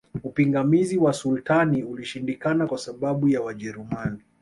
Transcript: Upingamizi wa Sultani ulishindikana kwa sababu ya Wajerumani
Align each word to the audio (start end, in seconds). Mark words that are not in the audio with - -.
Upingamizi 0.23 0.97
wa 0.97 1.13
Sultani 1.13 1.83
ulishindikana 1.83 2.67
kwa 2.67 2.77
sababu 2.77 3.27
ya 3.29 3.41
Wajerumani 3.41 4.19